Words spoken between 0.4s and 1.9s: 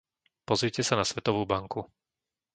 Pozrite sa na Svetovú banku.